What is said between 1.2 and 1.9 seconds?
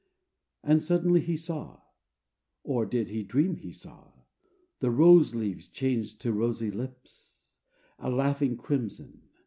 he saw